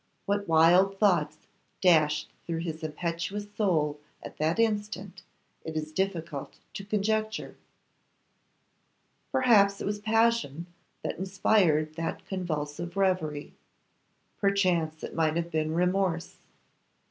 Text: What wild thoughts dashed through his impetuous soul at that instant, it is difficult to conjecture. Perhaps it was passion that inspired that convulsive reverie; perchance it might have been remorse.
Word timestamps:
What 0.25 0.47
wild 0.47 0.97
thoughts 0.97 1.37
dashed 1.79 2.31
through 2.43 2.61
his 2.61 2.81
impetuous 2.81 3.45
soul 3.55 3.99
at 4.23 4.37
that 4.37 4.57
instant, 4.57 5.21
it 5.63 5.75
is 5.77 5.91
difficult 5.91 6.57
to 6.73 6.83
conjecture. 6.83 7.55
Perhaps 9.31 9.79
it 9.79 9.85
was 9.85 9.99
passion 9.99 10.65
that 11.03 11.19
inspired 11.19 11.93
that 11.97 12.25
convulsive 12.25 12.97
reverie; 12.97 13.53
perchance 14.39 15.03
it 15.03 15.13
might 15.13 15.35
have 15.35 15.51
been 15.51 15.75
remorse. 15.75 16.37